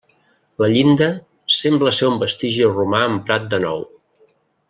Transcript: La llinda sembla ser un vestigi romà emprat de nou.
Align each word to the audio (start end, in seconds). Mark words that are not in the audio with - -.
La 0.63 0.69
llinda 0.75 1.09
sembla 1.57 1.93
ser 1.97 2.09
un 2.15 2.17
vestigi 2.25 2.65
romà 2.73 3.05
emprat 3.11 3.47
de 3.53 3.61
nou. 3.69 3.87